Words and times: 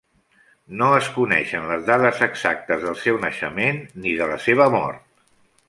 No 0.79 0.87
es 0.99 1.09
coneixen 1.17 1.67
les 1.73 1.83
dates 1.91 2.23
exactes 2.29 2.87
del 2.87 2.97
seu 3.03 3.21
naixement 3.27 3.81
ni 4.07 4.17
de 4.23 4.33
la 4.33 4.43
seva 4.49 4.69
mort. 4.81 5.09